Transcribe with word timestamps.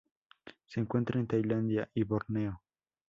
Se 0.65 0.79
encuentra 0.79 1.19
en 1.19 1.27
Tailandia 1.27 1.87
y 1.93 2.01
Borneo. 2.05 2.63